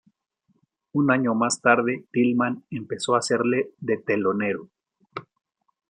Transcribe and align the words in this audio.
Un 0.93 1.11
año 1.11 1.35
más 1.35 1.61
tarde, 1.61 2.05
Tillman 2.11 2.65
empezó 2.71 3.13
a 3.13 3.19
hacerle 3.19 3.69
de 3.77 3.97
telonero. 3.97 4.67